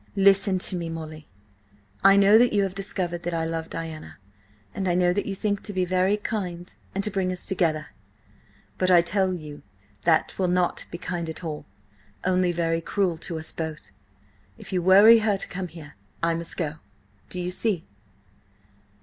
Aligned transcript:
"Listen 0.15 0.57
to 0.57 0.75
me, 0.75 0.89
Molly. 0.89 1.29
I 2.03 2.15
know 2.15 2.39
that 2.39 2.53
you 2.53 2.63
have 2.63 2.73
discovered 2.73 3.21
that 3.21 3.35
I 3.35 3.45
love 3.45 3.69
Diana, 3.69 4.17
and 4.73 4.87
I 4.87 4.95
know 4.95 5.13
that 5.13 5.27
you 5.27 5.35
think 5.35 5.61
to 5.61 5.73
be 5.73 5.85
very 5.85 6.17
kind 6.17 6.75
and 6.95 7.03
to 7.03 7.11
bring 7.11 7.31
us 7.31 7.45
together. 7.45 7.89
But 8.79 8.89
I 8.89 9.03
tell 9.03 9.31
you 9.35 9.61
that 10.01 10.29
'twill 10.29 10.47
not 10.47 10.87
be 10.89 10.97
kind 10.97 11.29
at 11.29 11.43
all, 11.43 11.67
only 12.23 12.51
very 12.51 12.81
cruel 12.81 13.19
to 13.19 13.37
us 13.37 13.51
both. 13.51 13.91
If 14.57 14.73
you 14.73 14.81
worry 14.81 15.19
her 15.19 15.37
to 15.37 15.47
come 15.47 15.67
here, 15.67 15.93
I 16.23 16.33
must 16.33 16.57
go. 16.57 16.77
Do 17.29 17.39
you 17.39 17.51
see?" 17.51 17.85